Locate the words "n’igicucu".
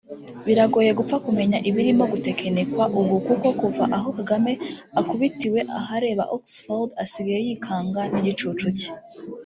8.11-8.67